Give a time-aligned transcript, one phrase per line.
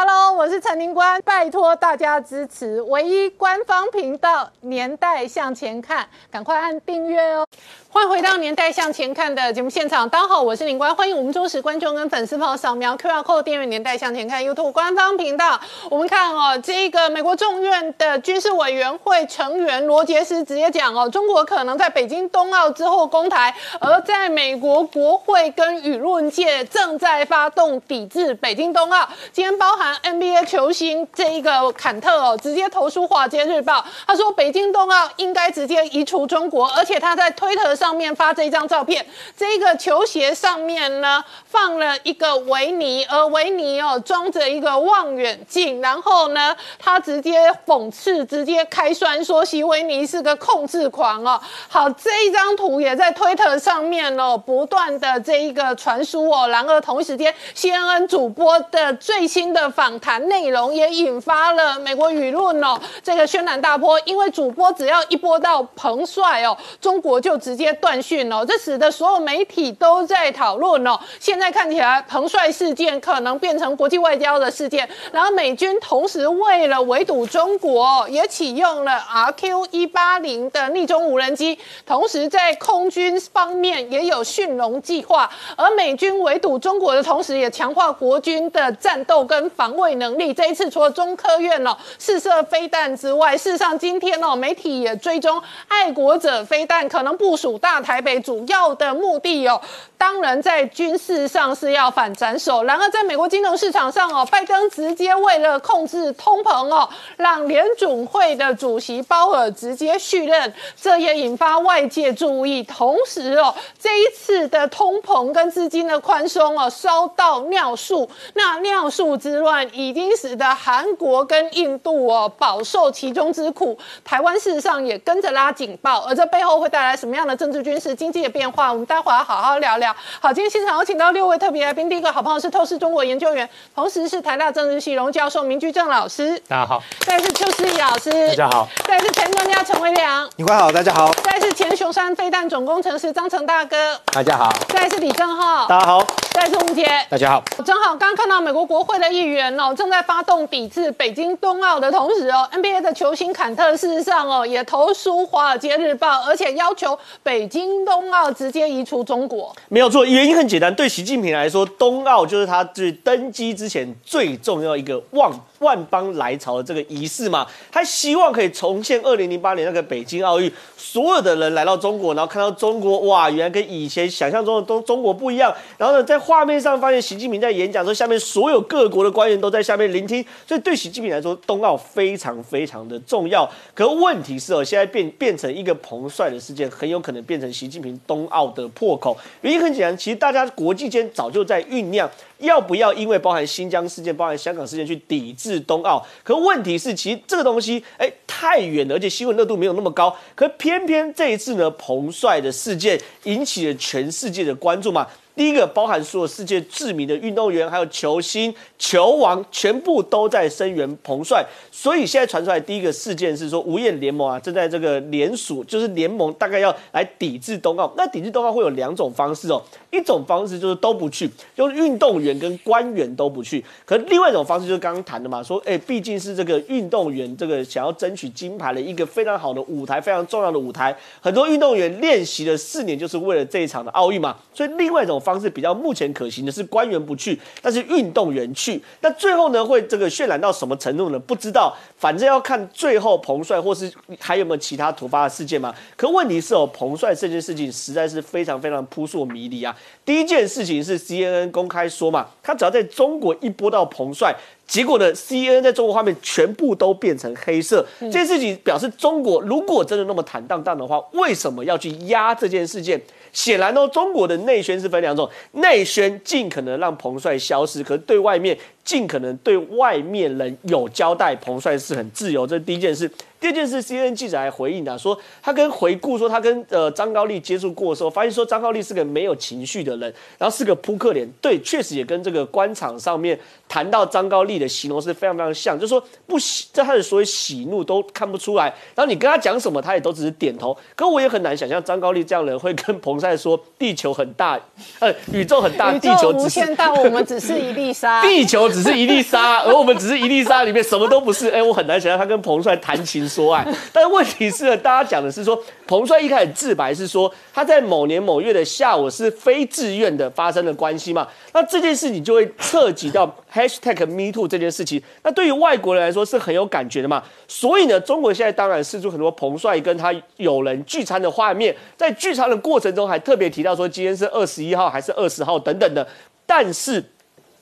[0.00, 7.44] Hello，我是陈宁官，拜托大家支持唯一官方频道《年代向前看》，赶快按订阅哦。
[7.90, 15.60] 欢迎回到《年代向前看》的节目现场，大家好，我是林官，欢迎我们忠实观众跟粉丝朋友扫描 QR Code 订阅《年代向前看》YouTube 官方频道。
[15.90, 29.08] 我们看哦，这个美国众院的军事委员会成员罗杰斯直接讲哦，中国可能在北京冬奥之后攻台，而在美国国会跟舆论界正在发动抵制北京冬奥。
[29.32, 29.87] 今天包含。
[30.02, 39.06] NBA 球星这一个坎特哦，直接投书《华尔街日报》，他说北京冬奥应该直接移除中国，而且他在推特上面发这一张照片，
[39.36, 51.40] 这个球鞋上面呢放了一个维尼，而维尼哦装着一个望远镜，然后呢他直接讽刺，直接开酸说席维尼是个控制狂哦。
[51.68, 59.68] 好，这一张图也在推特上面哦不断的这一个传输哦，然而同一时间 CNN 主播的最新的。
[59.78, 70.98] 访谈内容也引发了美国舆论哦，这个轩然大波，因为主播只要一播到彭帅哦，中国就直接断讯哦，这使得所有媒体都在讨论哦。
[71.20, 81.56] 现在看起来，彭帅事件可能变成国际外交的事件，然后美军同时为了围堵中国，也启用了 RQ 一八零的逆中无人机，
[81.86, 89.67] 同时在空军方面也有驯龙计划，而美军围堵中国的同时，也强化国军的战斗跟防。
[89.68, 99.60] 防卫能力，这一次除了中科院哦试射飞弹之外，事实上今天哦媒体也追踪爱国者飞弹可能部署大台北，主要的目的哦，
[99.98, 102.64] 当然在军事上是要反斩首。
[102.64, 112.62] 然而在美国金融市场上哦，拜登直接为了控制通膨哦，让联准会的主席鲍尔直接续任，这也引发外界注意。
[112.62, 119.57] 同时哦，这一次的通膨跟资金的宽松哦，烧到尿素，那尿素之乱。
[119.72, 128.72] 已经使得韩国跟印度哦饱受其中之苦，台湾事实上也跟着拉警报，而这背后会带来什么样的政治、军事、经济的变化？
[128.72, 129.94] 我们待会儿好好聊聊。
[130.20, 147.42] 好，今天现场有请到六位特别来宾，第一个好朋友是透视中国研究员，同时是台大政治系荣教授明居正老师，大家好；再是邱思怡老师，大家好；再是前专家陈维良，你好，大家好；再是前雄山飞弹总工程师张成大哥，大家好；再是李正浩，大家好；再是吴杰，大家好。
[147.64, 149.37] 正好刚刚看到美国国会的议员。
[149.76, 159.54] 正在发动抵制北京冬奥的同时哦，NBA 的球星坎特事实上哦也投书《华尔街日报》，而且要求北京冬奥直接移出中国。
[159.68, 165.32] 没有错，原因很简单，对习近平来说，冬奥就是他最登基之前最重要一个望。
[165.58, 175.54] 万邦来朝的这个仪式嘛，他希望可以重现二零零八年那个北京奥运，所有的人来到中国，然后看到中国，哇，原来跟以前想象中的中中国不一样。
[175.76, 183.48] 然后呢，在画面上发现习近平在演讲，说下面所有各国的官员都在下面聆听，所以对习近平来说，冬奥非常非常的重要。
[183.74, 189.16] 可问题是哦，现在变变成一个彭帅的事件，很有可能变成习近平冬奥的破口。
[189.40, 192.08] 原因很简单，其实大家国际间早就在酝酿。
[192.38, 196.04] 要不要因为包含新疆事件、包含香港事件去抵制冬奥？
[196.22, 200.16] 可问题是，其实这个东西哎太远了，而且新闻热度没有那么高。
[200.34, 205.06] 可偏偏这一次呢，彭帅的事件引起了全世界的关注嘛。
[205.38, 211.46] 第一个包含所有世界知名的运动员，还有球星、球王，全部都在声援彭帅。
[211.70, 217.88] 所以现在传出来第一个事件是说，无业联盟啊正在这个联署，就是联盟大概要来抵制冬奥。
[217.96, 219.62] 那抵制冬奥会有两种方式哦，
[219.92, 223.64] 一种方式就是都不去，就是运动员跟官员都不去。
[223.84, 230.96] 可另外一种方式就是刚刚谈的嘛，说哎，毕竟是这个运动员这个想要争取金牌的一个非常好的舞台，非常重要的舞台。
[231.20, 234.36] 很多运动员练习了四年，就是为了这一场的奥运嘛。
[234.52, 235.22] 所以另外一种。
[235.28, 238.82] 方式比较目前可行的是官员不去，但是运动员去。
[239.02, 241.18] 那最后呢，会这个渲染到什么程度呢？
[241.18, 245.74] 不知道，反正要看最后彭帅或是还有没有其他突发的事件嘛。
[245.96, 249.76] 可问题是哦，彭帅这件事情实在是非常非常扑朔迷离啊。
[250.04, 254.34] 第一件事情是 CNN 公开说嘛，他只要在中国一播到彭帅，
[254.66, 257.86] 结果呢，CNN 在中国画面全部都变成黑色。
[258.00, 262.98] 这件事情表示中国如果真的那么坦荡荡的话，为什么要去压这件事件？
[263.38, 273.08] 显然哦，中国的内宣是分两种，内宣尽可能让彭帅消失，可是对外面尽可能对外面人有交代，彭帅是很自由，这是第一件事。
[273.40, 281.28] 第二件事，CNN 记者还回应啊，说他跟回顾说他跟呃张高丽接触过的时候，发现说张高丽是个没有情绪的人，然后是个扑克脸。
[281.40, 283.38] 对，确实也跟这个官场上面
[283.68, 288.64] 谈到张高丽的形容是非常非常像，就是说不喜在他的所有喜怒都看不出来，
[288.94, 290.76] 然后你跟他讲什么，他也都只是点头。
[290.96, 294.58] 可我也很难想象张高丽这样人会跟彭帅说地球很大，
[294.98, 301.48] 呃， 宇宙很大，地球无限大，我们只是一粒沙，地球只是一粒沙，而我们只是一粒沙里面什么都不是。
[301.50, 303.66] 哎，我很难想象他跟彭帅谈情说爱。
[303.92, 311.28] 但是问题是，大家讲的是说，彭帅一开始自白是说他在某年某月的下午是非自愿的发生了关系嘛？
[311.52, 315.02] 那这件事情就会涉及到 hashtag me too 这件事情。
[315.22, 317.22] 那对于外国人来说是很有感觉的嘛？
[317.46, 326.06] 所以呢，中国现在当然试出很多彭帅跟他友人聚餐的画面，在聚餐的过程中还特别提到说今天是二十一号还是二十号等等的，
[326.46, 327.04] 但是。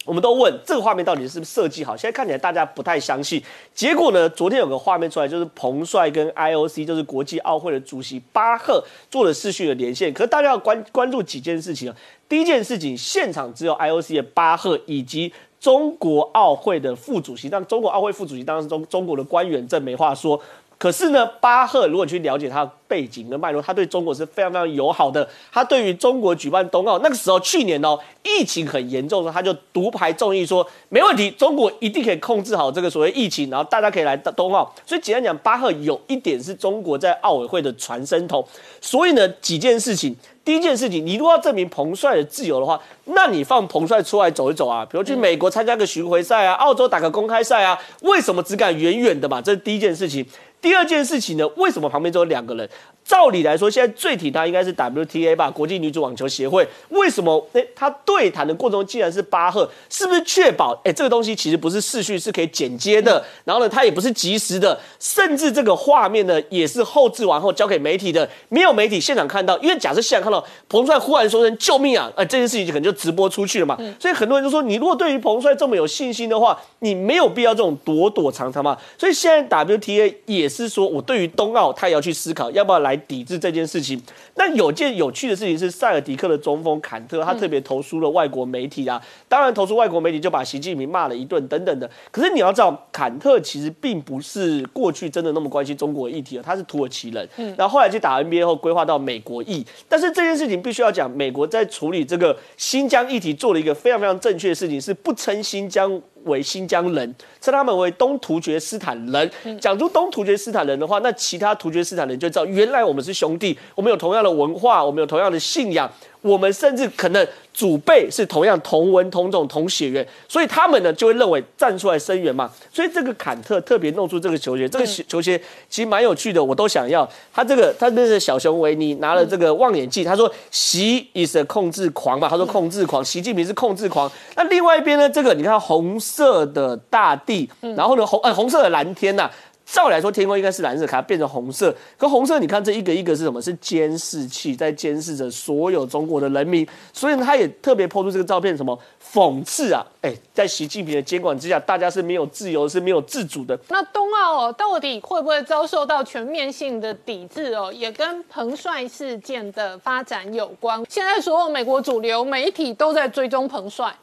[0.07, 1.97] 我们都问这个画面到底是不是设计好？
[1.97, 3.43] 现在看起来大家不太相信。
[3.75, 10.15] 结果呢，昨天有个画面出来，就是彭帅跟 IOC，就是国际奥会的主席巴赫做了视讯的连线。
[10.15, 11.97] 可是大家要关关注几件事情啊。
[12.29, 17.49] 第一件事情，现场只有 IOC 的巴赫以及中国奥会的副主席。
[17.49, 20.41] 但中国奥会副主席当然是中中国的官员，这没话说。
[20.79, 25.27] 可是呢，巴赫如果去了解他背景跟脉络，他对中国是非常非常友好的。
[25.51, 34.71] 他对于中国举办冬奥那个时候，去年哦，疫情很严重的时候，他就独排众议说没问题，中国一定可以控制好这个所谓疫情，然后大家可以来冬奥。
[34.85, 38.47] 所以简单讲，巴赫有一点是中国在奥委会的传声筒。
[38.81, 40.15] 所以呢，几件事情。
[40.45, 49.43] 第一件事情，你如果要证明彭帅的自由的话，那你放彭帅出来走一走啊，比如去美国参加个巡回赛啊，澳洲打个公开赛啊，为什么只敢远远的嘛？
[49.43, 50.25] 这是第一件事情。
[50.67, 52.69] 第二件事情呢，为什么旁边只有两个人？
[53.07, 56.67] 照理来说，现在最挺他应该是 WTA 吧，国际女子网球协会。
[56.89, 57.47] 为什么？
[57.53, 60.73] 哎，他对谈的过程中竟然是巴赫，是不是确保？
[60.83, 63.25] 哎，这个东西其实不是视讯，是可以剪接的。
[63.45, 69.57] 然后呢，它也不是及时的，甚至这个画面呢，也是后置完后交给媒体的，没有媒体现场看到。
[69.59, 73.79] 因为假设现场看到彭帅忽然说声救命啊，哎，这件事情可能就直播出去了嘛。
[74.01, 78.77] 所以很多人就说，你如果对于彭帅这么有信心的话，你没有必要这种躲躲藏藏嘛。
[78.99, 82.96] 所以现在 WTA 也是说，我对于冬奥，他也要去思考要不要来。
[82.97, 84.01] 抵制这件事情，
[84.35, 89.01] 那有件有趣的事情是，塞尔迪克的中锋坎特，他特别投诉了外国媒体啊。
[89.29, 91.91] 当然，投诉外国媒体就把习近平骂了一顿等等的。
[92.11, 97.29] 可是你要知道，坎特其实并不是过去真的那么关心中国议题啊，他是土耳其人。
[97.37, 99.65] 嗯，然后后来去打 NBA 后，规划到美国裔。
[99.89, 106.01] 但是这件事情必须要讲，美国在处理这个新疆议题做了一个非常非常正确的事情，是不称新疆。
[106.27, 109.31] 为新疆人，称他们为东突厥斯坦人。
[109.61, 115.91] 讲出东突厥斯坦人的话，那其他突厥斯坦人就知道，原来我们是兄弟，我们有同样的文化，我们有同样的信仰。
[116.27, 122.51] 我们甚至可能祖辈是同样同文同种同血缘，所以他们呢就会认为站出来声援嘛。
[122.73, 125.41] 所以这个坎特特别弄出这个球鞋，这个球鞋
[125.71, 127.09] 其实蛮有趣的，我都想要。
[127.33, 134.11] 他这个他那是小熊维尼拿了这个望远镜，他说习 is a 控制狂嘛，他说控制狂，习近平是控制狂。
[134.35, 139.31] 那另外一边呢，这个你看红色的大地，然后呢红呃红色的蓝天呐。
[139.67, 141.75] 照理来说，天空应该是蓝色，它变成红色。
[141.99, 143.43] 可红色，你看这一个一个是什么？
[143.43, 146.67] 是监视器在监视着所有中国的人民。
[146.93, 148.79] 所以他也特别抛出这个照片，什么
[149.13, 149.85] 讽刺啊？
[150.01, 153.59] 哎，在习近平的监管之下，大家是没有自由，是没有自主的。
[153.69, 157.73] 那冬奥哦，到底会不会遭受到全面性的抵制哦？
[157.73, 160.83] 也跟彭帅事件的发展有关。
[160.89, 163.95] 现在所有美国主流媒体都在追踪彭帅。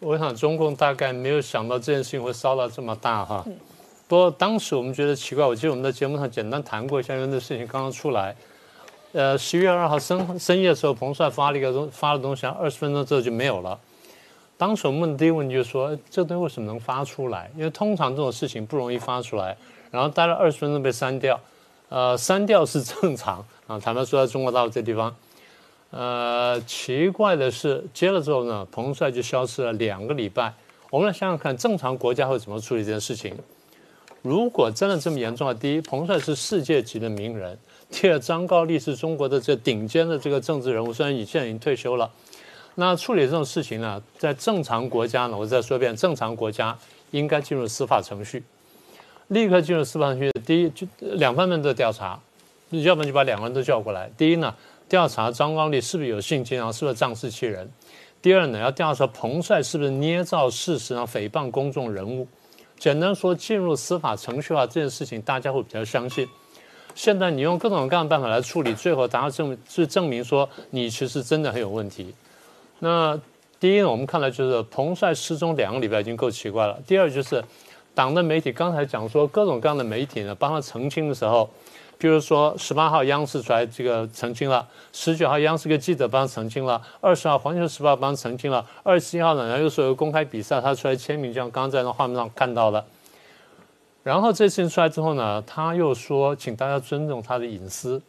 [0.00, 3.44] 我想中共大概没有想到这件事情会烧到这么大哈。
[4.10, 8.34] 不过当时我们觉得奇怪，我记得我们在节目上简单谈过一下，因为这事情刚刚出来。
[9.12, 13.78] 呃，十月二号深深夜的时候，彭帅发了一个东发的东西，二十分钟之后就没有了。
[14.58, 17.48] 当时我们问的第一个问题就是说，这东西为什么能发出来？
[17.56, 19.56] 因为通常这种事情不容易发出来，
[19.92, 21.38] 然后待了二十分钟被删掉。
[21.88, 23.78] 呃，删掉是正常啊。
[23.78, 25.14] 坦白说，在中国大陆这地方，
[25.90, 30.52] 呃，奇怪的是，接了之后呢，彭帅就消失了两个礼拜。
[30.90, 33.32] 我们来想想看，正常国家会怎么处理这件事情？
[34.22, 37.54] 如果真的这么严重啊，第一，彭帅是世界级的名人；
[37.90, 42.10] 第二，张高丽是中国的这顶尖的这个政治人物，虽然你现在已经退休了。
[42.74, 46.76] 那处理这种事情呢，在正常国家呢，我再说一遍，正常国家
[47.12, 48.42] 应该进入司法程序，
[49.28, 50.30] 立刻进入司法程序。
[50.44, 52.20] 第一，就两方面的调查，
[52.70, 54.10] 要不然就把两个人都叫过来。
[54.18, 54.54] 第一呢，
[54.88, 57.66] 调查张高丽是不是有性侵啊，是不是仗势欺人；
[58.20, 62.28] 第二呢，要调查彭帅是不是捏造事实啊，诽谤公众人物。
[62.80, 66.26] 简单说，进入司法程序化这件事情，大家会比较相信。
[66.94, 72.14] 现在你用各种各样的办法来处理，最后达到证是证明说你其实真的很有问题。
[72.78, 73.20] 那
[73.60, 76.80] 第一呢，我们看来就是彭帅失踪两个礼拜已经够奇怪了。
[76.86, 77.44] 第二就是
[77.94, 81.50] 党的媒体刚才讲说各种各样的媒体呢帮他澄清的时候，
[82.00, 92.82] 比如说十八号央视出来这个澄清了，十九号央视个记者帮他澄清了，二十号环球时报帮他澄清了，二十一号呢然后又说有公开比赛，他出来签名，就像刚刚在那画面上看到的。
[94.02, 98.00] 然后这事情出来之后呢，他又说，请大家尊重他的隐私。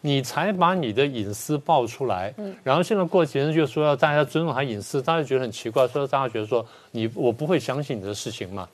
[0.00, 8.68] 你才把你的隐私爆出来，然后现在过几天就说要大家尊重他隐私，大家觉得很奇怪，说大家觉得说你我不会相信你的事情嘛，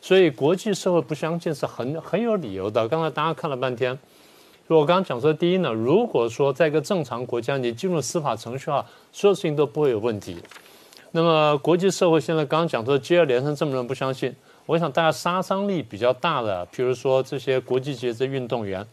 [0.00, 2.88] 所以国际社会不相信是很很有理由的。
[2.88, 3.98] 刚才大家看了半天，
[4.68, 10.36] 我刚刚讲说，第一呢，如果说在一个正常国家，你进入司法程序的话，所有事情都不会有问题。
[11.12, 14.34] 那么国际社会现在刚刚讲说接二连三这么多人不相信，
[14.66, 18.86] 我想大家杀伤力比较大的，比如说这些国际级的运动员。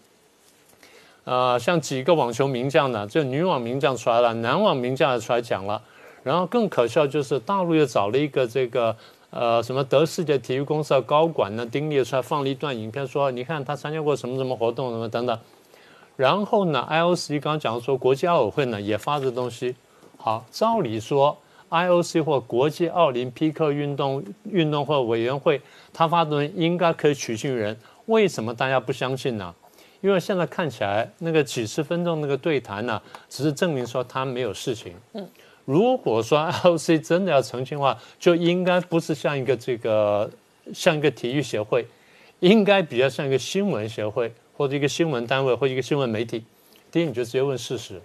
[1.26, 5.82] 呃，像几个网球名将呢，这女网名将出来了，男网名将也出来讲了。
[6.24, 8.96] 然后更可笑就是大陆又找了一个这个
[9.36, 15.38] 呃什么德世界体育公司的高管呢，丁力出来放了一段影片，说你看他参加过什么什么活动什么等等。
[16.15, 19.75] 然后呢，IOC 刚刚讲说国际奥委会呢也发这东西。
[20.18, 21.38] 好，照理说
[21.70, 25.62] IOC 或国际奥林匹克运动运动会委员会
[25.92, 29.54] 他发的东西应该可以取信于人，为什么大家不相信呢？
[30.00, 34.94] 因为现在看起来，那个几十分钟那个对谈呢，只是证明说他没有事情。
[35.13, 35.27] 嗯，
[35.66, 40.30] 如果说 IOC 真的要澄清的话，就应该不是像一个这个
[40.74, 41.86] 像一个体育协会，
[42.40, 46.44] 应该比较像一个新闻协会或者一个新闻单位或一个新闻媒体。
[46.92, 48.02] 第一，你就直接问事实，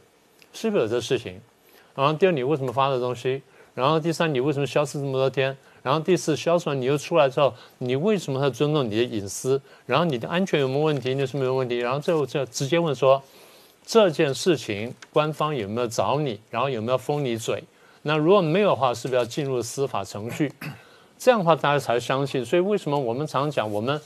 [0.52, 1.40] 是不是有这事情？
[1.94, 3.42] 然后第二，你为什么发这东西？
[3.74, 5.56] 然后第三，你为什么消失这么多天？
[5.82, 9.60] 然后第四，销售你又出来之后，你为什么要尊重你的隐私？
[9.86, 11.14] 然后你的安全有没有问题？
[11.14, 11.78] 你是没有问题。
[11.78, 13.22] 然后最后就直接问说，
[13.84, 16.40] 这件事情官方有没有找你？
[16.50, 17.64] 然后有没有封你嘴？
[18.02, 20.52] 那如果没有的话，是不是要进入司法程序？
[21.18, 22.44] 这样的话大家才相信。
[22.44, 24.00] 所以为什么我们常讲，我们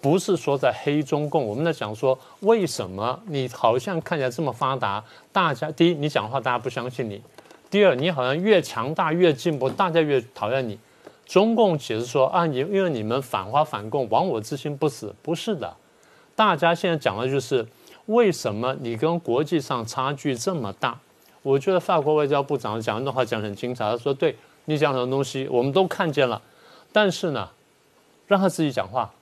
[0.00, 5.02] 不是说在黑中共，我们在讲说为什么你好像看起来这么发达，
[5.32, 7.16] 大家第一你讲话大家不相信你；
[7.70, 10.78] 第二你好像越强大越进步，大家越讨厌你。
[11.24, 15.74] 中共解释说啊，你因为你们反华反共，亡我之心不死，不是的。
[16.36, 17.66] 大家现在讲的就是
[18.06, 20.98] 为什么你跟国际上差距这么大？
[21.42, 26.40] 我觉得法国外交部长讲那段话讲很精彩，他说：“对你讲什么东西，我们都看见了，
[26.92, 27.48] 但是呢，
[28.26, 29.12] 让他自己讲话，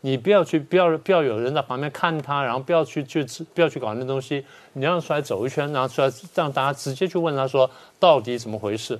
[0.00, 3.24] 你不要去，不要不要有人在旁边看他，然后不要去去
[3.54, 8.98] 不要去搞那东西，你让他出来走一圈，然后出来让大家直接去问他说到底怎么回事。”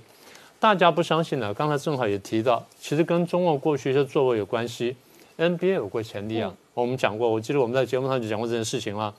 [0.60, 1.52] 大家不相信呢？
[1.52, 4.96] 刚才正好也提到，其实跟中国过去一些作为有关系。
[5.36, 9.14] NBA 有过前例啊，我们讲过，我记得我们在节目上就讲过这件事情了。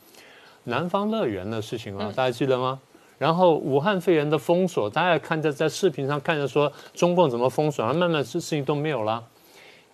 [0.65, 2.79] 南方乐园的事情啊，大家记得吗？
[3.19, 9.23] 然后武汉肺炎的封锁，大家看在在视频上看着说中共怎么封锁，然后慢慢事事情都没有了。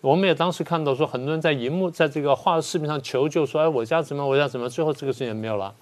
[0.02, 5.76] 我们也当时看到说很多人在荧幕在这个画视频上求救，说哎我家怎么我家怎么，最后这个事情也没有了。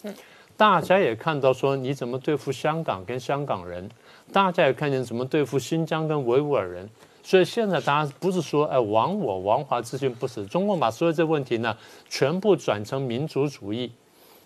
[0.58, 3.88] 大家也看到说你怎么对付香港跟香港人。
[4.34, 6.90] 大家也看见怎么对付新疆跟维吾尔人，
[7.28, 11.76] 所以现在大家不是说哎亡我亡华之心不死，中共把所有这问题呢
[12.08, 13.92] 全部转成民族主义，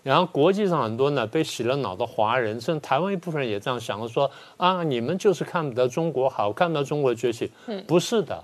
[0.02, 7.48] 然后国际上很多呢被洗了脑的华人，甚至台湾一部分人也这样想了，说啊你们就是看不得中国好，看不得中国崛起，
[7.86, 8.42] 不是的。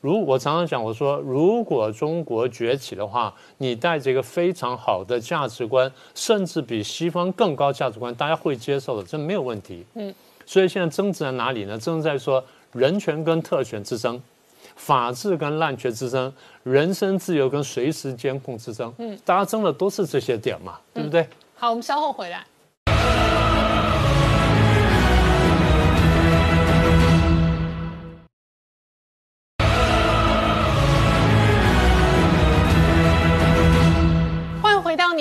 [0.00, 9.84] 如我常常讲，我说如果中国崛起的话，你带着一个非常好的价值观，甚至比西方更高价值观，大家会接受的，这没有问题。
[9.94, 10.12] 嗯。
[10.48, 11.76] 所以现在争执在哪里呢？
[11.76, 12.44] 争执在说
[12.76, 14.20] 人权跟特权之争，
[14.76, 18.92] 法治跟滥权之争，人身自由跟随时监控之争。
[18.98, 21.26] 嗯，大家争的都是这些点嘛，对不对？
[21.54, 22.44] 好，我们稍后回来。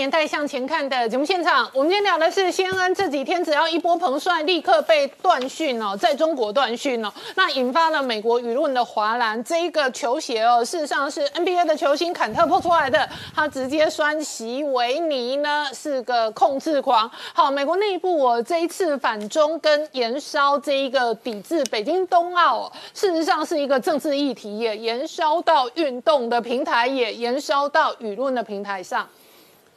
[0.05, 9.43] 年代向前看的节目现场，我们今天聊的是先恩这几天只要一波彭帅，立刻被断讯哦，在中国断讯哦，那引发了美国舆论的哗然。
[9.43, 17.09] 这一个球鞋哦，事实上是 NBA 的球星坎特破出来的，他直接酸席维尼呢是个控制狂。
[17.33, 29.09] 好，美国内部哦，这一次反中跟延烧这一个抵制北京冬奥，事实上是一个政治议题，也延烧到运动的平台，也延烧到舆论的平台上。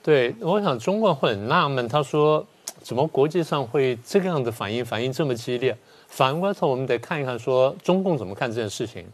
[0.09, 2.43] 对，我想中国会很纳闷，他说
[2.81, 5.77] 怎么国际上会这个样的反应，反应这么激烈？
[6.07, 9.05] 反过头我们得看一看，说中共怎么看这件事情。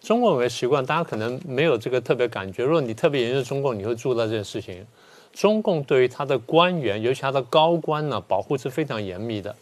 [0.00, 2.62] 中国有个习惯，大家可能没有这个特别感觉。
[2.62, 4.86] 如果你特别研究中共，你会注意到这件事情。
[5.32, 9.52] 中共对于他的官员，尤其他的高官呢，保护是非常严密的。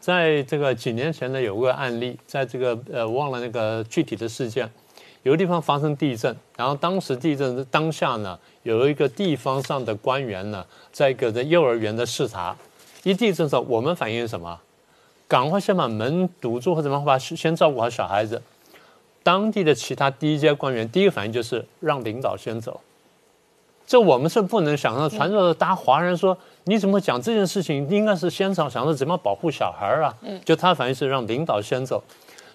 [0.00, 4.72] 在这个几年前呢，有个案例，在这个呃忘了那个具体的事件，
[5.24, 12.54] 有个地方发生地震，然后当时地震当下呢，有一个地方上的官员呢，在一个在幼儿园的视察，
[13.02, 14.60] 一地震的时候，我们反应是什么？
[15.26, 18.40] 赶快先把门堵住或怎么把先照顾好小孩子。
[19.22, 22.78] 当地的其他低阶官员第一个反应就是让领导先走。
[23.86, 30.14] 这我们是不能想象，传说大家华人说你怎么讲这件事情，应该是先想想着怎么保护小孩啊。
[30.44, 32.02] 就他反应是让领导先走。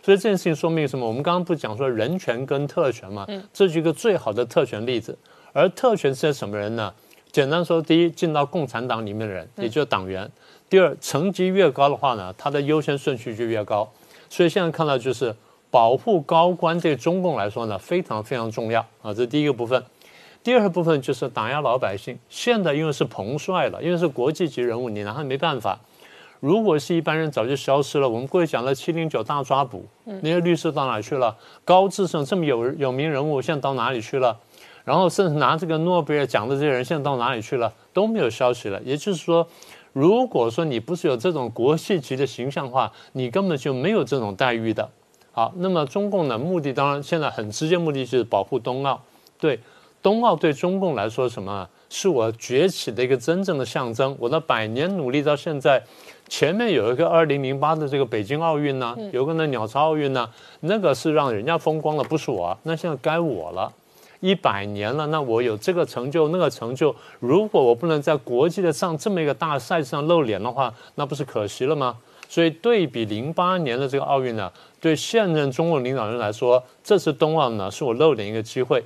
[0.02, 1.06] 所以这件事情说明什么？
[1.06, 3.28] 我们刚刚不讲说人权跟特权嘛？
[3.54, 5.18] 这是一个最好的特权例子。
[5.52, 6.94] 而特权是什么人呢？
[7.32, 10.26] 简单说，第一，进到共产党里面的人，也就是党员；
[10.70, 13.88] 第二，层级越高的话呢，他的优先顺序就越高。
[14.30, 15.36] 所以现在看到就是
[15.70, 19.14] 保护高官对中共来说呢，非常非常重要啊。
[19.14, 19.84] 这是第一个部分。
[20.42, 22.18] 第二个部分就是打压老百姓。
[22.30, 25.80] 现在因为是彭帅了，因为是国际级人物，你拿他没办法。
[26.40, 28.08] 如果是一般人，早就消失了。
[28.08, 31.36] 我们过去讲了七零九大抓捕，那些律师到哪去了？
[31.66, 34.40] 高志胜这么有有名人物，现在到哪里去了？
[34.86, 37.72] 然后甚至拿这个诺贝尔奖的这些人，现在到哪里去了？
[37.94, 38.82] 都没有消息了。
[38.84, 39.46] 也就是说，
[39.92, 44.90] 如果说你不是有这种国际级的形象的话，你根本就没有这种待遇的。
[45.32, 49.00] 好，那么中共的目的当然现在很直接，目的就是保护冬奥。
[49.38, 49.60] 对，
[50.02, 51.68] 冬奥对中共来说什么？
[51.90, 54.16] 是我崛起的一个真正的象征。
[54.20, 55.84] 我的百年努力到现在。
[56.28, 60.30] 前面有一个二零零八的这个北京奥运呢，有个那鸟巢奥运呢，
[60.60, 62.56] 那个是让人家风光了，不是我。
[62.62, 63.74] 那现在该我了，
[64.20, 71.98] 一百年了，那我有这个成就，那个成就，如果我不能在国际的上这么一个大赛上露脸的话，那不是可惜了吗？
[72.28, 78.86] 所以对比零八年的这个奥运呢，对现任中国领导人来说，这次冬奥呢是我露脸一个机会。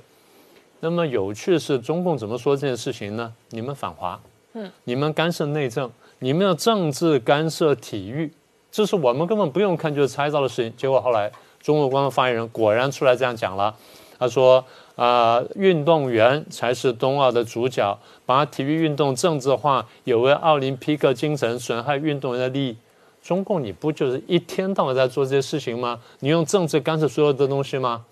[0.84, 3.32] 那么有趣的是，中共怎么说这件事情呢？
[3.48, 4.20] 你们反华，
[4.52, 5.90] 嗯，你们干涉内政。
[6.18, 8.30] 你们要政治干涉体育，
[8.70, 10.70] 这是我们根本不用看就是猜到的事情。
[10.76, 13.74] 结果后来中国官方发言人果然出来这样讲了，
[14.18, 14.62] 他说
[14.94, 22.76] ：“啊，运动员才是冬奥的主角，把体育运动政治化，有违奥林匹克精神，损害运动员的利益。”
[23.24, 25.98] 中共你不就是一天到晚在做这些事情吗？
[26.20, 28.04] 你用政治干涉所有的东西吗？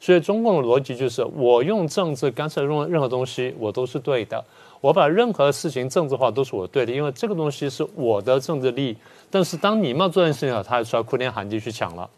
[0.00, 4.44] 所以中共的逻辑就是：我用政治干涉任任何东西，我都是对的。
[4.80, 8.96] 我把任何事情政治化都是我对的，因为这个东西是我的政治利益。
[9.28, 12.08] 但是当你们要做件事情，他就出来哭天喊地去抢了。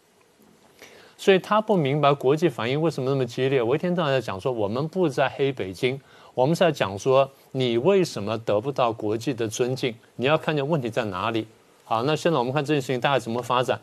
[1.17, 3.61] 所以他不明白国际反应为什么那么激烈。
[3.61, 5.99] 我一天到晚在讲说，我们不在黑北京，
[6.35, 9.93] 我们是在讲说你为什么得不到国际的尊敬？
[10.15, 11.47] 你要看见问题在哪里。
[11.83, 13.79] 好，那现在我们看这件事情大概怎么发展。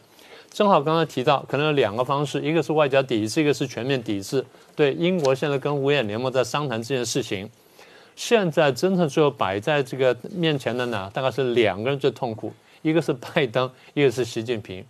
[0.50, 4.44] 正好刚才提到，可能有两个方式，一个是外交抵制，一个是全面抵制。
[4.74, 7.48] 对，英国现在跟五眼联盟在商谈这件事情。
[8.16, 14.84] 现在真正最后摆在这个面前的呢，大概是两个人最痛苦，一个是拜登， 一个是习近平。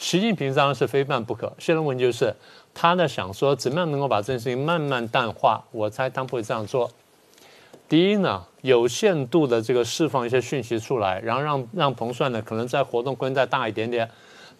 [0.00, 1.52] 习近平当然是非办不可。
[1.58, 2.34] 现在问题就是，
[2.74, 5.62] 他在想说怎么样能够把这件事情慢慢淡化。
[5.70, 6.90] 我猜他不会这样做。
[7.88, 14.10] 第一呢，有限度的这个释放一些讯息出来，然后让让彭帅呢可能在活动空间再大一点点。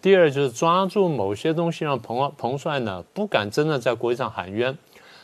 [0.03, 4.77] 第二就是抓住某些东西，让彭彭帅呢不敢真的在国际上喊冤。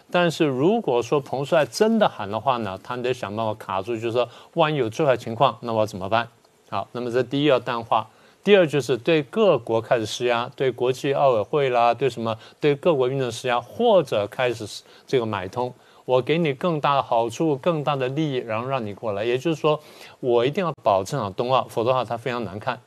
[0.09, 6.29] 但是如果说彭帅真的喊的话呢，他得想办法卡住，就是说万一有最坏情况，那我怎么办？
[6.69, 8.07] 好，那么这第一要淡化，
[8.41, 14.65] 第二就是对各国开始施压，对国际奥委会啦，对什么，对各国运动施压，或者开始
[15.05, 15.73] 这个买通，
[16.05, 19.25] 我给你更大的好处、更大的利益，然后让你过来。
[19.25, 19.77] 也就是说，
[20.21, 22.79] 我一定要保证啊冬奥，否则的话它非常难看。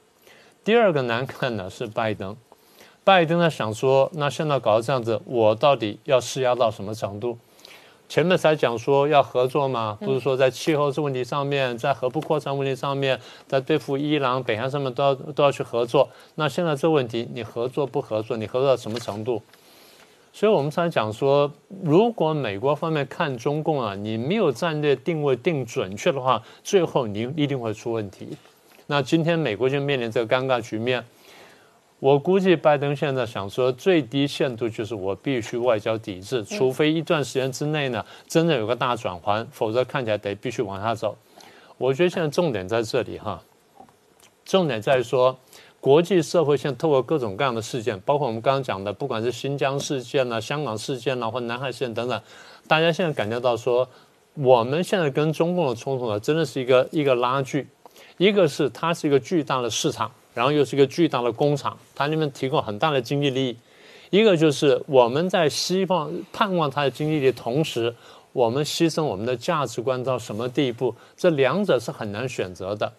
[0.64, 2.36] 第二个难看的是拜登。
[3.04, 7.36] 拜登呢想说，那现在搞成这样子，我到底要施压到什么程度？
[8.08, 16.08] 前面才讲说要合作嘛，不是说在气候这问题上面，在核不扩散问题上面，在对付伊朗、北韩上面都要都要去合作。
[16.36, 18.36] 那现在这问题，你合作不合作？
[18.36, 19.42] 你合作到什么程度？
[20.32, 21.50] 所以我们才讲说，
[21.82, 28.36] 如果美国方面看中共啊，你没有战略定位定准确的话，最后你一定会出问题。
[28.92, 31.02] 那今天美国就面临这个尴尬局面。
[31.98, 41.16] 我估计拜登现在想说，最低限度就是我必须外交抵制，除非一段时间之内呢，真的有个大转环，否则看起来得必须往下走。
[41.78, 43.42] 我觉得现在重点在这里哈，
[44.44, 45.38] 重点在说，
[45.80, 52.20] 国际社会现在透过各种各样的事件，包括我们刚刚讲的，不管是新疆事件呐、香港事件呐，或南海事件等等，
[52.68, 53.88] 大家现在感觉到说，
[54.34, 57.66] 我们现在跟中共的冲突呢，真的是一个一个拉锯，
[58.18, 60.10] 一个是它是一个巨大的市场。
[60.34, 63.56] 然后又是一个巨大的工厂，它里面提供很大的经济利益。
[64.08, 67.94] 一个就是我们在希望盼望它的经济利益同时，
[68.32, 70.94] 我们牺牲我们的价值观到什么地步？
[71.18, 72.90] 这两者是很难选择的。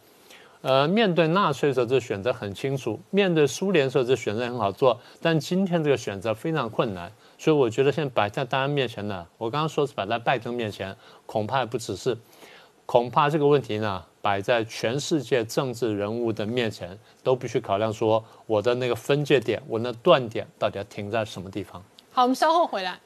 [0.61, 4.99] 呃，面对纳粹的时候，这选择很清楚；面对苏联时候，这选择很好做。
[5.19, 10.95] 但今天这个选择非常困难，所以我觉得现在摆在大家面前呢，我刚刚说是摆在拜登面前，
[11.25, 12.15] 恐怕不只是，
[12.85, 21.83] 恐怕这个问题呢，摆在全世界政治人物的面前，都必须考量说我的那个分界点，我那断点到底要停在什么地方。
[22.09, 22.97] 好，我们稍后回来。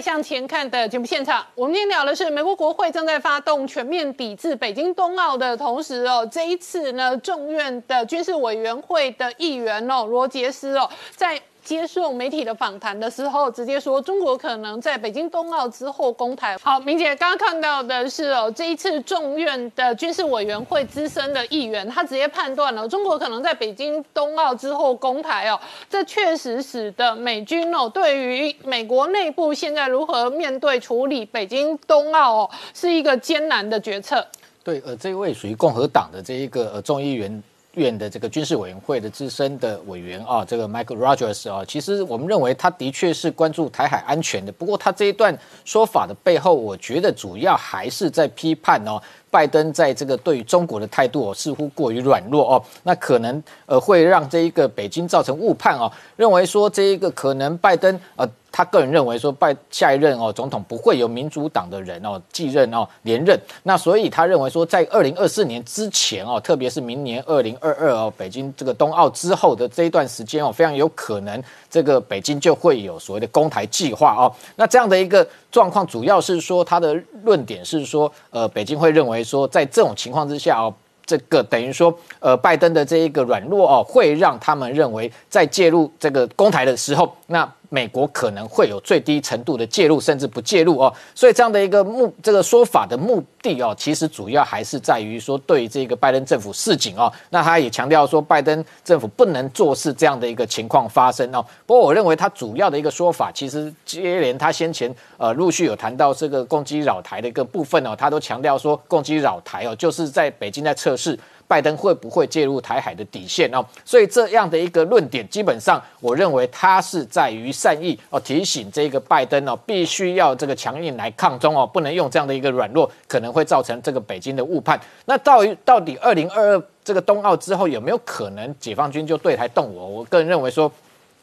[0.00, 11.40] 向前看的节目现场，我们今天聊的是美国国会正在发动全面抵制北京冬奥的同时哦，这一次呢，众院的军事委员会的议员哦，罗杰斯哦，在。
[11.70, 16.58] 接受媒体的访谈的时候，直接说中国可能在北京冬奥之后攻台。
[16.60, 34.26] 好，明姐刚刚看到的是哦，这一次众院的军事委员会资深的议员，他直接判断了中国可能在北京冬奥之后攻台哦，这确实使得美军哦对于美国内部现在如何面对处理北京冬奥哦，是一个艰难的决策。
[34.64, 37.40] 对，呃，这位属于共和党的这一个呃众议员。
[37.74, 44.50] 院的这个军事委员会的资深的委员啊，这个 Michael Rogers 啊，其实我们认为他的确是关注台海安全的。
[44.50, 58.28] 不过他这一段说法的背后，我觉得主要还是在批判哦，拜登在这个对于中国的态度哦，似乎过于软弱哦，那可能呃会让这一个北京造成误判哦，认为说这一个可能拜登呃。
[58.52, 74.32] 他个人认为说，拜下一任哦总统不会有民主党的人哦继任哦连任，那所以他认为说，在二零二四年之前哦，特别是明年二零二二哦北京这个冬奥之后的这一段时间哦，非常有可能这个北京就会有所谓的攻台计划哦。
[74.56, 80.72] 那这样的一个状况，主要是说他的论点是说，呃，北京会认为说，在这种情况之下哦。
[81.06, 87.52] 这个等于说，呃，拜登的这一个软弱哦，会让他们认为在介入这个公台的时候，那。
[87.70, 97.10] 美国可能会有最低程度的介入，甚至不介入哦，所以这样的一个目这个说法的目的哦，其实主要还是在于说对这个拜登政府示警哦。
[97.30, 101.42] 那他也强调说，拜登政府不能坐视这样的一个情况发生哦。
[101.64, 111.18] 不过我认为他主要的一个说法，其实接连他先前呃陆续有谈到这个攻击扰台的一个部分哦，他都强调说攻击扰台哦，就是在北京在测试。
[111.50, 113.58] 拜登会不会介入台海的底线哦？
[113.84, 124.80] 所以这样的一个论点，基本上我认为他是在于善意哦，提醒这个拜登哦，必须要这个强硬来抗中哦，不能用这样的一个软弱，可能会造成这个北京的误判。
[125.06, 129.96] 那到于到底二零二二这个冬奥之后有没有可能解放军就对台动武？
[129.96, 130.70] 我个人认为说。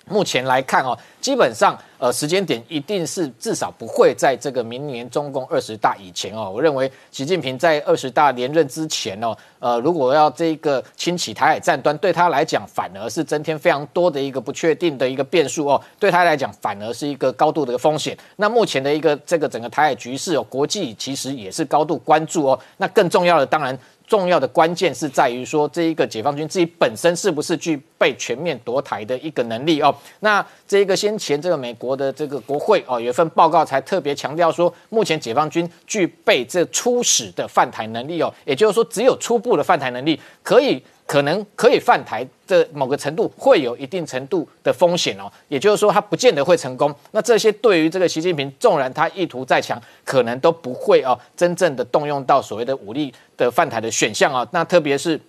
[0.09, 6.51] 目前来看哦，基本上呃时间点一定是至少不会在这个明年中共二十大以前哦。
[6.53, 15.81] 我认为习近平在二十大连任之前哦，呃如果要这个轻启台海战端，对他来讲反而是增添非常多的一个不确定的一个变数哦。
[15.99, 18.17] 对他来讲反而是一个高度的一个风险。
[18.37, 22.59] 那目前的一个这个整个台海局势哦，国际其实也是高度关注哦。
[22.77, 23.77] 那更重要的当然。
[24.07, 29.93] 重要的关键是在于说，这一个解放军自己本身是不是具备全面夺台的一个能力哦？
[30.21, 40.81] 那这一个先前这个美国的这个国会哦，有一份报告才特别强调说，目前解放军具备这初始的犯台能力哦，也就是说，只有初步的犯台能力可以。
[41.07, 46.93] 可能可以犯台的某个程度会有一定程度的风险哦，也就是说，他不见得会成功。
[47.11, 54.47] 那这些对于这个习近平，纵然他意图再强，可能都不会哦，真正的动用到所谓的武力的犯台的选项啊。
[54.51, 55.19] 那特别是。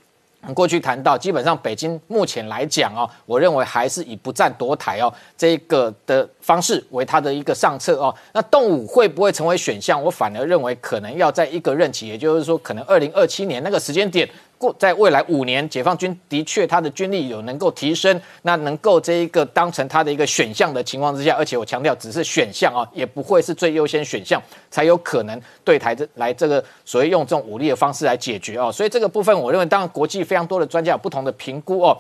[0.55, 8.15] 过去谈到，基本上北京目前来讲哦，我认为还是以不战夺台哦这个的方式为它的一个上策哦。
[8.33, 10.01] 那动武会不会成为选项？
[10.01, 14.31] 我反而认为可能要在一个任期，也就是说，可能二零二七年那个时间点。
[14.59, 28.71] 过在未来五年，解放军的确他的军力有能够提升，那能够这一个当成他的一个选项的情况之下，而且我强调只是选项啊，也不会是最优先选项，才有可能对台这来这个所谓用这种武力的方式来解决哦。
[28.73, 31.97] 所以这个部分，我认为当然国际非常多的专家有不同的评估哦。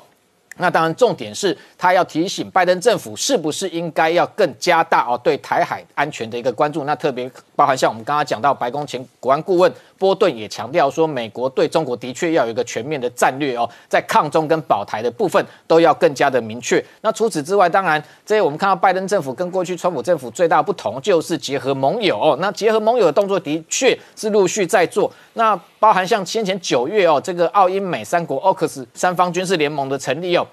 [0.60, 6.82] 那当然，重点是他要提醒拜登政府，是不是应该要更加大哦对台海安全的一个关注？
[6.82, 16.82] 那特别包含像我们刚刚讲到，白宫前国安顾问波顿也强调说，美国对中国的确要有一个全面的战略哦，在抗中跟保台的部分都要更加的明确。
[17.00, 22.38] 那除此之外，当然这我们看到拜登政府跟过去川普政府最大不同，就是结合盟友哦。
[22.40, 25.12] 那结合盟友的动作的确是陆续在做。
[25.34, 30.46] 那包含像先前九月哦，这个澳英美三国 AUKUS 三方军事联盟的成立哦。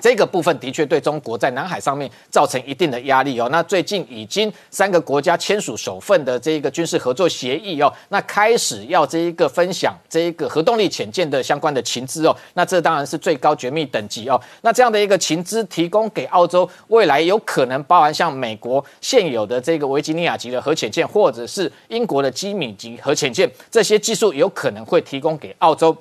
[0.00, 3.48] 这个部分的确对中国在南海上面造成一定的压力哦。
[3.52, 12.34] 那最近已经三个国家签署首份的这一个军事合作协议哦，那开始要这一个分享这一个核动力潜舰的相关的情资哦。
[12.54, 14.40] 那这当然是最高绝密等级哦。
[14.62, 25.96] 那这样的一个情资提供给澳洲，未来有可能包含像美国现有的这个维吉尼亚级的核潜舰，或者是英国的基米级核潜舰，这些技术有可能会提供给澳洲。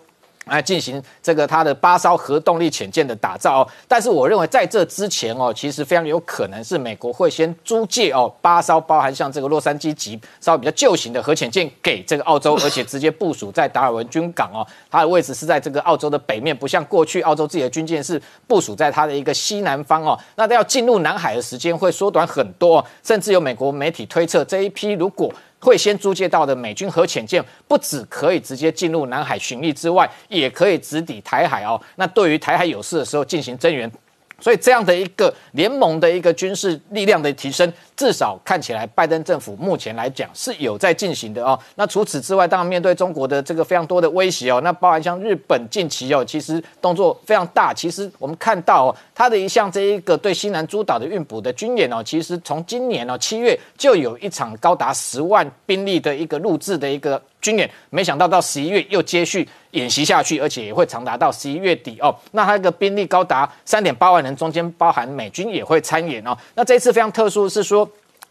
[0.46, 25.32] 来进行这个它的八艘核动力潜舰的打造哦，但是我认为在这之前哦，其实非常有可能是美国会先租借哦八艘包含像这个洛杉矶级稍微比较旧型的核潜舰给这个澳洲，而且直接部署在达尔文军港哦，它的位置是在这个澳洲的北面，不像过去澳洲自己的军舰是部署在它的一个西南方哦，那要进入南海的时间会缩短很多，甚至有美国媒体推测这一批如果。
[25.62, 31.80] 会先租借到的美军核潜舰，不止可以直接进入南海巡弋之外，也可以直抵台海哦。
[31.96, 33.90] 那对于台海有事的时候进行增援。
[34.42, 41.58] 所以这样的一个联盟的一个军事力量的提升，至少看起来拜登政府目前来讲是有在进行的哦。
[41.76, 47.72] 那除此之外，当然面对中国的这个非常多的威胁哦，那包含像日本近期哦，其实动作非常大。
[47.74, 57.22] 其实我们看到哦，它的一项这一个对西南诸岛的运补的军演哦，其实从今年哦七月就有一场高达十万兵力的一个录制的一个。
[57.42, 62.16] 军演没想到到十一月又接续演习下去，而且也会长达到十一月底哦。
[62.32, 66.38] 那它个兵力高达三点八万人，中间包含美军也会参演哦。
[66.56, 67.90] 那这一次非常特殊是说，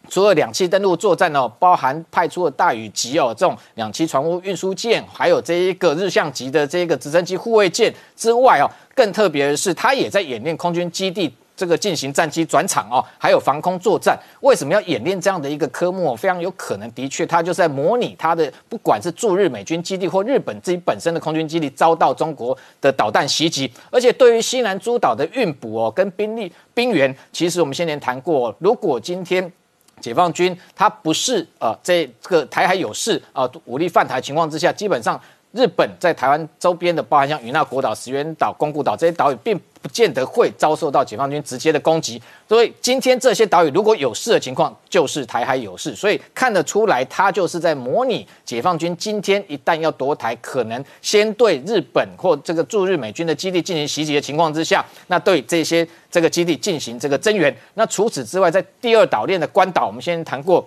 [0.09, 11.35] 除了两栖登陆作战哦，包含派出了大宇级哦这种两栖船坞运输舰，还有这一个日向级的这个直升机护卫舰之外哦，更特别的是，它也在演练空军基地。
[11.61, 16.16] 这个进行战机转场哦，还有防空作战，为什么要演练这样的一个科目？
[16.16, 23.70] 非常有可能，的确，它就在模拟它的，不管是驻日美军基地或日本自己本身的空军基地遭到中国的导弹袭击。
[23.90, 29.53] 而且，对于西南诸岛的运补哦，跟兵力兵员，其实我们先前谈过，如果今天
[30.01, 35.20] 解放军它不是呃这个台海有事啊，武力犯台情况之下，基本上
[35.52, 57.52] 日本在台湾周边的，包含像与那国岛、石垣岛、宫古岛这些岛屿，并不见得会遭受到解放军直接的攻击，所以今天这些岛屿如果有事的情况，就是台海有事，所以看得出来，他就是在模拟解放军今天一旦要夺台，可能先对日本或这个驻日美军的基地进行袭击的情况之下，那对这些这个基地进行这个增援。
[57.74, 60.64] 那除此之外，在第二岛链的关岛，我们先谈过。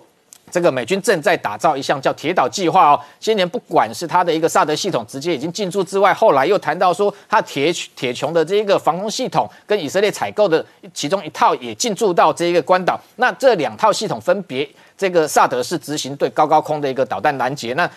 [0.54, 3.00] 这个美军正在打造一项叫铁岛计划哦。
[3.18, 12.96] 今年不管是它的一个萨德系统直接已经进驻之外，后来又谈到说，它铁铁穹的这一个防空系统跟以色列采购的其中一套也进驻到这一个关岛。
[13.16, 17.90] 那这两套系统分别，这个萨德是执行对高高空的一个导弹拦截，那。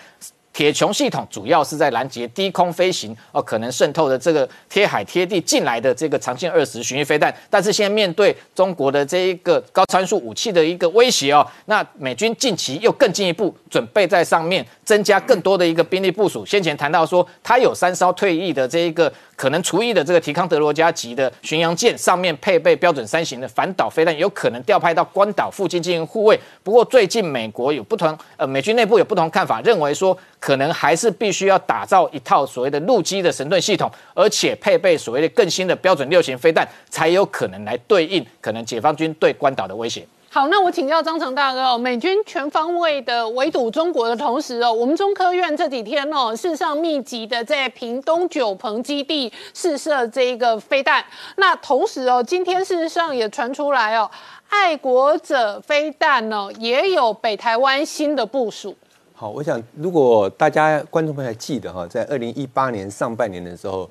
[0.58, 7.32] 铁穹系统主要是在拦截低空飞行哦，可能渗透的这个贴海贴地进来的这个长线二十巡弋飞弹。
[7.48, 16.43] 但是现在面对中国的这一个高参数武器的一个威胁哦，那美军近期又更进一步准备在上面增加更多的一个兵力部署。
[16.43, 19.13] 先前谈到说，它有三艘退役的这一个。
[19.38, 26.36] 可能除役的这个提康德罗加级的巡洋舰上面配备标准三型的反导飞弹，有可能调派到关岛附近进行护卫。
[26.63, 40.06] 不过最近美国有不同，呃，美军内部有不同看法，认为说可能还是必须要打造一套所谓的陆基的神盾系统，而且配备所谓的更新的标准六型飞弹，才有可能来对应可能解放军对关岛的威胁。
[40.30, 51.04] 好，那我请教张成大哥哦，美军全方位的围堵中国的同时哦，我们中科院这几天哦，事实上密集的在屏东九鹏基地试射这一个飞弹。
[51.38, 54.12] 那同时哦，今天事实上也传出来哦，
[54.50, 58.76] 爱国者飞弹呢也有北台湾新的部署。
[59.20, 63.90] 好，我想如果大家观众朋友还记得哈，在二零一八年上半年的时候。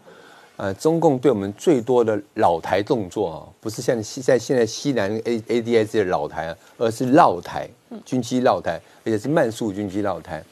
[0.59, 7.69] 呃，中共对我们最多的老台动作啊，不是像西在现在西南 A A D S 的老台啊，而是绕台
[8.07, 10.43] 军机绕台，而且是慢速军机绕台。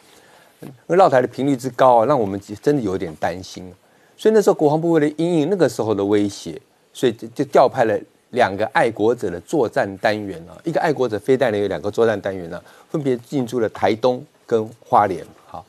[0.87, 3.73] 那绕台的频率之高啊，让我们真的有点担心。
[4.15, 6.61] 所以那时候国防部为了应应那个时候的威胁，
[6.93, 7.99] 所以就就调派了
[8.33, 15.65] 两个爱国者的作战单元啊，一个爱国者飞弹呢有两个作战单元呢，分别进驻了台东跟花莲，好，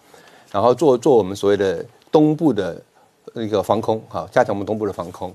[0.52, 2.82] 然后做做我们所谓的东部的。
[3.38, 5.34] 那个防空，好，加强我们东部的防空。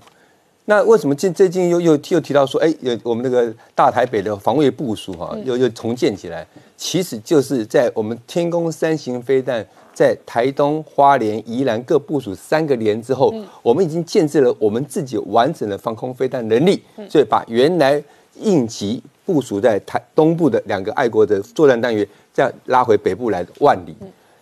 [0.65, 6.47] 那为什么近最近又又又提到说，哎，有我们那个大台北的防卫部署，哈，又又重建起来？
[6.79, 18.03] 其实就是在我们天宫三型飞弹在台东、花莲、宜兰各部署三个连之后，我们已经建设了我们自己完整的防空飞弹能力，所以把原来
[18.41, 23.95] 应急部署在台东部的两个爱国的作战单元，这样拉回北部来万里。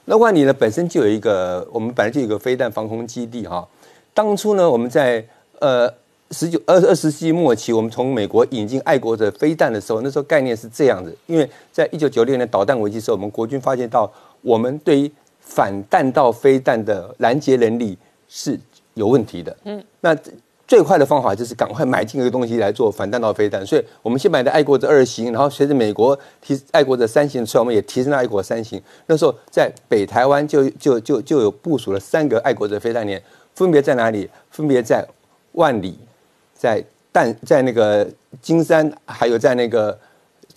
[0.06, 3.68] 那万里呢，本身就有一个，我们本来就有一个飞弹防空基地哈。
[4.14, 5.22] 当初呢，我们在
[5.58, 5.86] 呃
[6.30, 17.96] 十九二二十世纪末期，我们从美国引进爱国的飞弹的时候，那时候概念是这样子，因为在一九九六年导弹危机时候，我们国军发现到我们对于反弹道飞弹的拦截能力
[18.28, 18.58] 是
[18.94, 19.54] 有问题的。
[19.64, 20.16] 嗯，那
[20.68, 28.80] 最快的方法就是赶快买进一个东西来做反弹道飞弹，所以我们先买的爱国者二型，然后随着美国提爱国者三型出来，我们也提升到爱国三型。
[29.06, 33.20] 那时候在北台湾就就就就有部署了三个爱国者飞弹连，
[33.54, 34.28] 分别在哪里？
[34.50, 35.04] 分别在
[35.52, 35.98] 万里。
[36.54, 38.04] 在淡在那个
[38.42, 39.96] 金山，还有在那个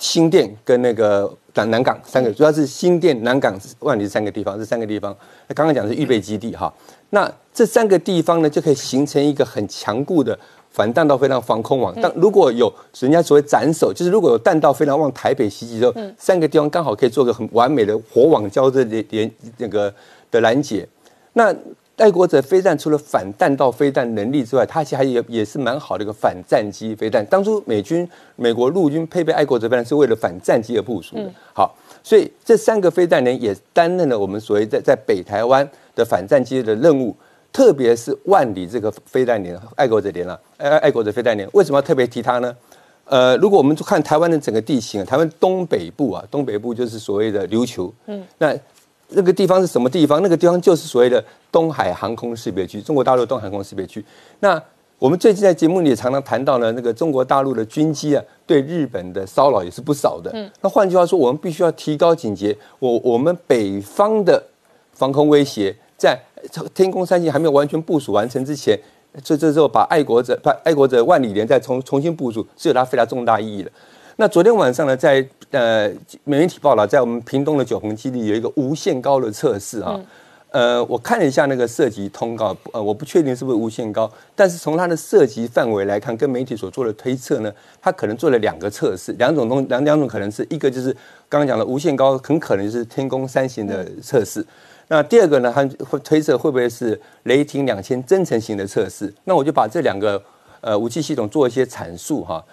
[0.01, 5.15] 新店跟那个南南港三个，主要是新店、南港、万里三个地方，这三个地方。
[5.47, 6.73] 那刚刚讲的是预备基地哈，
[7.11, 10.37] 那这三个地方呢，就可以形成一个很强固的
[10.71, 11.93] 反弹道飞弹防空网。
[12.01, 19.93] 但如果有人家所谓斩首，就是如果有弹道飞弹往台北袭击之后，三个地方刚好可以做个很完美的火网交织连连那个
[20.31, 20.87] 的拦截。
[21.33, 21.55] 那
[22.01, 27.23] 爱国者飞弹除了反弹道飞弹能力之外，它其实还也也是蛮好的一个反战机飞弹。
[27.27, 31.31] 当初美军美国陆军配备爱国者飞弹是为了反战机而部署的。
[31.53, 37.15] 好，所以这三个飞弹连也担任了我们所谓在在北台湾的反战机的任务。
[37.53, 42.55] 特别是万里这个飞弹连，爱国者连了，爱爱国者飞弹连，为什么要特别提它呢？
[43.03, 47.93] 呃，如果我们看台湾的整个地形，台湾东北部啊，东北部就是所谓的琉球。
[48.07, 48.57] 嗯，那。
[49.11, 50.21] 那个地方是什么地方？
[50.21, 54.03] 那个地方就是所谓的东海航空识别区，中国大陆东海航空识别区。
[54.39, 54.61] 那
[54.97, 60.29] 我们最近在节目里也常常谈到呢，那个中国大陆的军机啊，对日本的骚扰也是不少的。
[60.33, 62.55] 嗯，那换句话说，我们必须要提高警觉。
[62.79, 64.41] 我我们北方的
[64.93, 66.19] 防空威胁，在
[66.73, 68.79] 天空三型还没有完全部署完成之前，
[69.23, 73.71] 这这时候把爱国者、把爱国者万里连再重重新部署，是有它非常重大意义的。
[74.21, 75.91] 那昨天晚上呢，在呃
[76.25, 79.99] 媒体报道，在我们屏东的九鹏基地有一个无限高的测试啊。
[80.51, 90.93] 呃，我看了一下那个涉及通告，呃，我不确定是不是无限高，但是从它的涉及范围来看，跟媒体所做的推测呢，它可能做了两个测试，两种东两两种可能是一个就是
[91.27, 94.45] 刚刚讲的无限高，很可能就是天宫三型的测试。
[94.89, 99.11] 那第二个呢，它会推测会不会是雷霆两千增程型的测试？
[99.23, 100.21] 那我就把这两个
[100.59, 102.45] 呃武器系统做一些阐述哈。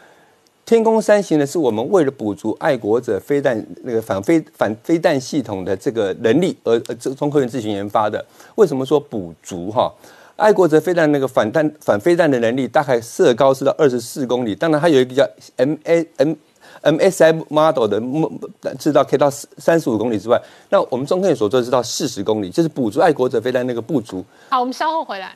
[0.68, 8.22] 天宫三型呢，是我们为了补足爱国者飞弹那个反飞反飞弹系统的这个能力而呃，这中科院自行研发的。
[8.56, 9.90] 为什么说补足哈？
[10.36, 15.26] 爱国者飞弹那个反弹反飞弹的能力大概射高是到二十四公里，当然它有一个叫
[15.56, 16.34] M A M
[16.82, 17.98] M S M model 的，
[18.78, 20.38] 制造可以到三十五公里之外。
[20.68, 24.22] 那我们中科院所做的是到四十公里，就是补足爱国者飞弹那个不足。
[24.50, 25.34] 好，我们稍后回来。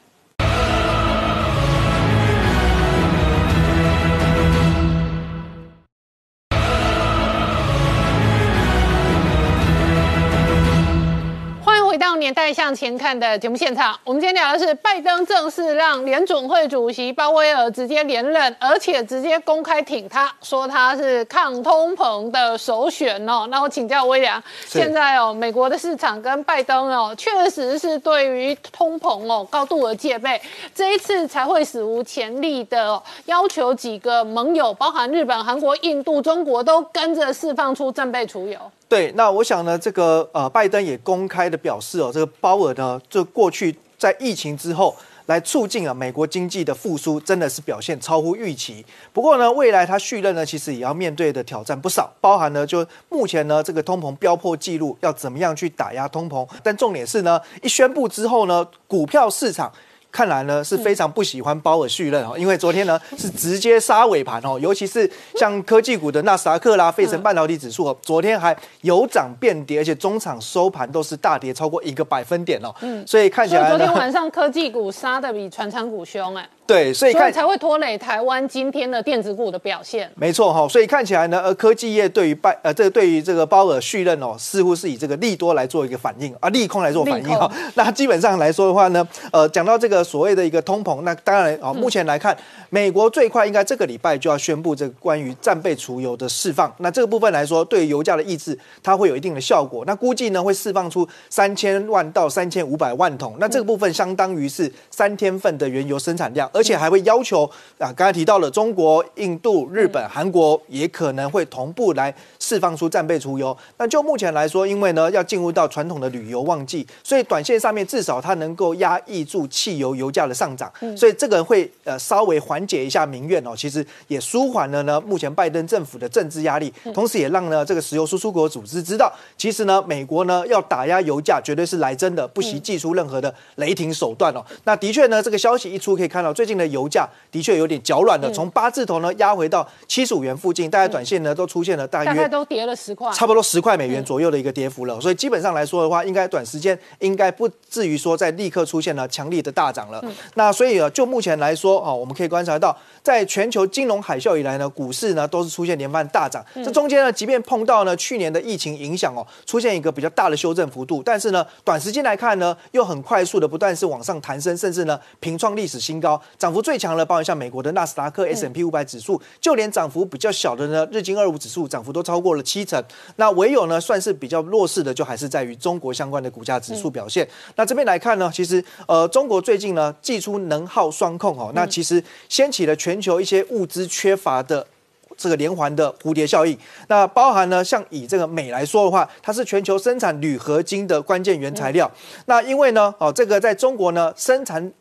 [12.23, 23.49] 年代向前看的节目现场，我们今天聊的是拜登正式让联准会主席鲍威尔直接连任，而且直接公开挺他，说他是抗通膨的首选哦。
[23.51, 30.41] 那我请教威廉，现在哦，美国的市场跟拜登哦，确实是对于通膨哦高度的戒备，
[30.73, 38.57] 这一次才会史无前例的要求几个盟友，包含日本、韩国、印度、中国，都跟着释放出战备储油。
[38.93, 48.85] 对，那我想呢，这个呃，拜登也公开的表示哦，这个鲍尔呢，就过去在疫情之后来促进啊美国经济的复苏，真的是表现超乎预期。
[49.11, 56.47] 不过呢，未来他续任呢，其实也要面对的挑战不少，包含呢，就目前呢，这个通膨飙破纪录，要怎么样去打压通膨？
[56.63, 59.73] 但重点是呢，一宣布之后呢，股票市场。
[60.13, 72.73] 看来呢是非常不喜欢鲍尔续任哦，因为昨天呢是直接杀尾盘哦，尤其是像科技股的纳斯达克啦、费城半导体指数哦，昨天还有涨变跌，而且中场收盘都是大跌超过一个百分点哦。
[72.83, 76.49] 嗯，所以看起来 昨天晚上科技股杀的比船厂股凶哎。
[76.73, 80.11] 对，所以看才会拖累台湾今天的电子股的表现。
[80.15, 87.53] 没错哈，所以看起来呢，呃，科技业对于拜呃这个对于这个鲍尔续任哦，似乎是以这个利多来做一个反应啊，利空来做反应哈。
[87.77, 92.35] 那基本上来说的话呢，呃，讲到这个所谓的一个通膨，那当然哦，目前来看，
[92.71, 96.75] 美国最快应该这个礼拜就要宣布这个关于战备储油的释放。
[96.79, 99.85] 那这个部分来说，对于油价的抑制，它会有一定的效果。
[99.87, 103.37] 那估计呢，会释放出三千万到三千五百万桶。
[103.39, 106.49] 那这个部分相当于是三天份的原油生产量。
[106.55, 107.45] 而且还会要求
[107.79, 113.57] 啊，刚才提到了中国、印度、日本、韩国也可能会同步来释放出战备储油。
[113.79, 123.55] 那就目前来说，因为呢要进入到传统的旅游旺季，所以短线上面至少它能够压抑住汽油油价的上涨，所以这个会呃稍微缓解一下民怨哦。
[123.57, 134.45] 其实也舒缓了呢目前拜登政府的政治压力，同时也让呢这个石油输出国组织知道，其实呢美国呢要打压油价绝对是来真的，不惜祭出任何的雷霆手段哦。
[134.65, 136.42] 那的确呢这个消息一出，可以看到最。
[136.43, 150.05] 最近的油价的确有点脚软了，从八字头呢压回到七十五元附近，大概短线呢都出现了大约大概都跌了十块，差不多十块美元左右的一个跌幅了，所以基本上来说的话，应该短时间应该不至于说在立刻出现了强力的大涨了。
[150.35, 156.45] 那所以啊，就目前来说啊，我们可以观察到，在全球金融海啸以来呢，股市呢都是出现连番大涨。
[156.57, 172.83] 这中间呢，即便碰到呢去年的疫情影响哦，出现一个比较大的修正幅度，但是呢，短时间来看呢，又很快速的不断是往上弹升，甚至呢平创历史新高，涨幅最强的，包含像美国的纳斯达克 S M P 五百指数，就连涨幅比较小的呢日经二五指数涨幅都超过了七成。
[173.17, 177.29] 那唯有呢算是比较弱势的，就还是在于中国相关的股价指数表现。
[177.57, 184.67] 那这边来看呢，其实呃中国最近呢祭出能耗双控哦，那其实掀起了全球一些物资缺乏的。
[185.15, 186.59] 这个连环的蝴蝶效应，
[186.89, 191.89] 那包含呢，像以这个镁来说的话，它是全球生产铝合金的关键原材料。
[192.25, 194.73] 那因为呢，哦，这个在中国呢生产。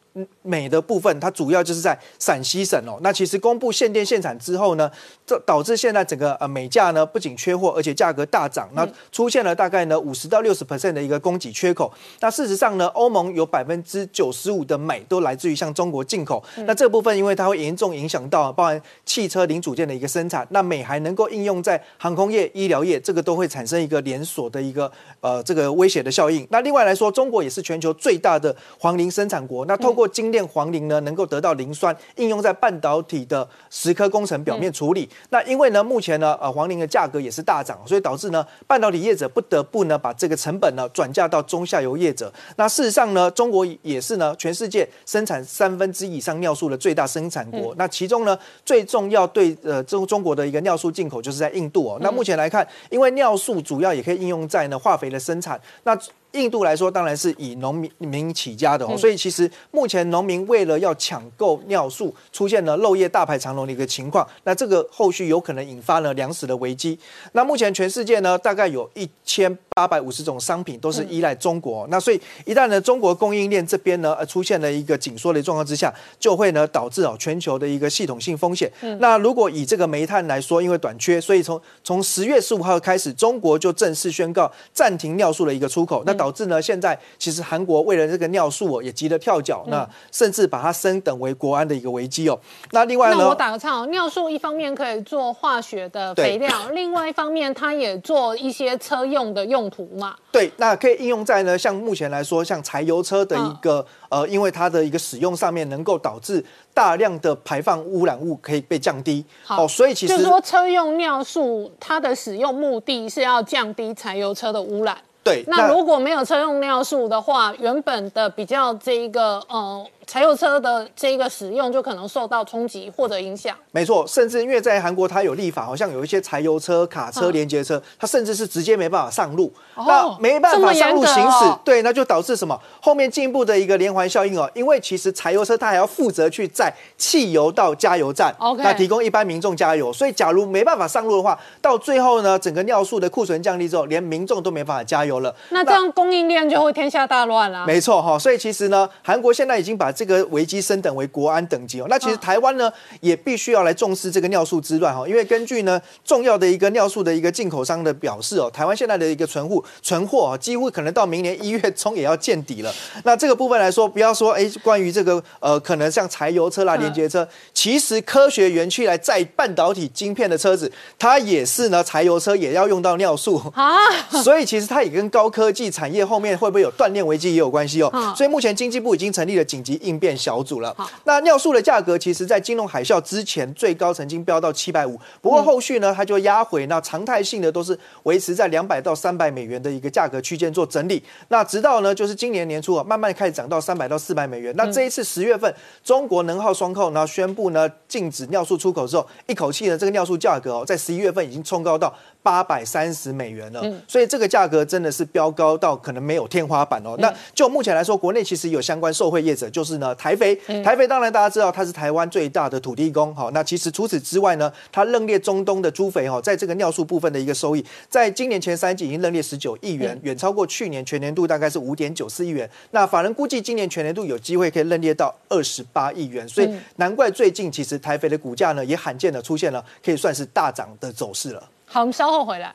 [0.43, 2.99] 镁的部分，它主要就是在陕西省哦。
[3.01, 4.91] 那其实公布限电限产之后呢，
[5.26, 8.70] 这导致现在整个呃镁价呢不仅缺货，而且价格大涨。
[8.74, 11.91] 那出现了大概呢五十到六十 percent 的一个供给缺口。
[12.20, 16.43] 那事实上呢，欧盟有百分之九十五的美都来自于向中国进口。
[16.66, 20.45] 那这部分因为它会严重影响到包含汽车零组件的一个生产。
[20.49, 24.91] 那美还能够应用在航空业、医疗业，这个都会产生一个连锁的一个
[25.22, 26.45] 呃这个威胁的效应。
[26.49, 29.66] 那另外来说，中国也是全球最大的黄磷生产国。
[29.66, 35.10] 那透过精炼黄磷呢，能够得到磷酸，应用在半导体的蚀刻工程表面处理。
[35.30, 42.32] 那因为呢，目前呢，呃，黄磷的价格也是大涨，所以导致呢，半导体业者不得不呢，把这个成本呢转嫁到中下游业者。
[42.56, 47.74] 那事实上呢，中国也是呢，全世界生产三分之一以上尿素的最大生产国。
[47.78, 51.97] 那其中呢，最重要对呃中中国的一个尿素进口就是在印度哦。
[52.02, 55.60] 那目前来看，因为尿素主要也可以应用在呢化肥的生产。
[55.84, 55.97] 那
[56.34, 64.25] 印度来说，当然是以农民民起家的哦，所以其实目前农民为了要抢购尿素，出现了漏夜大排长龙的一个情况。
[64.43, 66.97] 那这个后续有可能引发了粮食的危机。
[67.34, 71.86] 那目前全世界呢，大概有一千八百五十种商品都是依赖中国。
[71.89, 78.71] 那所以一旦呢中国供应链这边呢呃出现了一个紧缩的状况之下，就会呢导致哦全球的一个系统性风险。
[78.99, 86.03] 那如果以这个煤炭来说，因为短缺，所以从从十月十五号开始，中国就正式宣告暂停尿素的一个出口。
[86.05, 92.39] 那导致呢，现在其实韩国为了这个尿素哦，也急得跳脚，那甚至把它升等为国安的一个危机哦。
[92.74, 100.15] 那另外呢，那我打个岔哦，尿素一方面可以做化学的肥料，另外一方面它也做一些车用的用途嘛。
[100.32, 109.26] 对，那可以应用在呢，像目前来说，像柴油车的一个呃，因为它的一个使用上面，能够导致大量的排放污染物可以被降低。
[109.43, 114.95] 好，所以其实就是说车用尿素它的使用目的是要降低柴油车的污染。
[115.24, 119.86] 对，那如果没有车用尿素的话，原本的比较这一个呃。
[120.07, 123.55] 柴油车的这一个使用就可能受到冲击或者影响。
[123.72, 132.59] 没错，甚至因为在韩国它有立法，好像有一些柴油车、卡车、连接车，它甚至是直接没办法上路，那没办法上路行驶，对，那就导致什么？
[132.82, 134.49] 后面进一步的一个连环效应哦。
[134.53, 139.93] 因为其实柴油车它还要负责去载汽油到加油站，那提供一般民众加油。
[139.93, 145.36] 所以假如没办法上路的话，到最后呢，整个尿素的库存降低之后，连民众都没办法加油了。
[145.49, 147.66] 那这样供应链就会天下大乱了。
[147.68, 162.74] 没错哈，所以其实呢，韩国现在已经把这个危机升等为国安等级哦，那其实台湾呢也必须要来重视这个尿素之乱哈，因为根据呢重要的一个尿素的一个进口商的表示哦，台湾现在的一个存户存货啊，几乎可能到明年一月中也要见底了。
[163.03, 173.78] 那这个部分来说，不要说哎，关于这个呃，可能像柴油车啦、连接车，其实科学园区来载半导体晶片的车子，它也是呢，柴油车也要用到尿素啊，
[174.24, 178.14] 所以其实它也跟高科技产业后面会不会有断链危机也有关系哦。
[178.18, 180.32] 所以目前经济部已经成立了紧急应变小。
[180.32, 180.74] 小组了。
[181.04, 191.04] 那尿素的价格，其实在金融海啸之前最高曾经飙到七百五，不过后续呢，它就压回，那常态性的都是维持在两百到三百美元的一个价格区间做整理。
[191.28, 194.54] 那直到呢，就是今年年初啊，慢慢开始涨到三百到四百美元。
[194.56, 201.93] 那这一次十月份，中国能耗双控，然后宣布呢禁止尿素出口之后，一口气呢，这个尿素价格哦，在十一月份已经冲高到。
[202.24, 206.95] 八百三十美元了，所以这个价格真的是飙高到可能没有天花板哦。
[206.99, 210.36] 那就目前来说，国内其实有相关受惠业者，就是呢台肥。
[210.63, 222.49] 台肥当然大家知道它是台湾最大的土地公，好，那其实除此之外呢，它认列中东的猪肥哈，在这个尿素部分的一个收益，在今年前三季已经认列十九亿元，远超过去年全年度大概是五点九四亿元。
[222.72, 231.43] 那法人估计今年全年度有机会可以认列到二十八亿元，所以难怪最近其实台肥的股价呢也罕见的出现了可以算是大涨的走势了。
[231.74, 232.53] 好，我们稍后回来。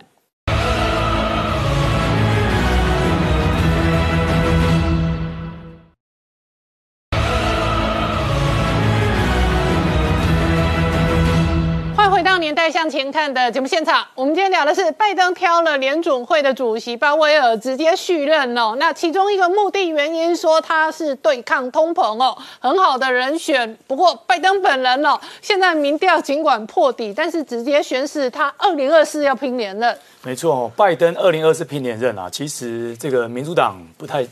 [12.39, 18.77] 年代向前看的节目现场，我们今天聊的是拜登挑了联准会的主席鲍威尔直接续任哦。
[18.79, 23.77] 那其中一个目的原因说他是对抗通膨哦，很好的人选。
[23.87, 29.97] 不过拜登本人哦，现在民调尽管破底，但是直接宣示他二零二四要拼连任。
[30.23, 34.27] 没错，拜登二零二四拼连任啊，其实这个民主党不太。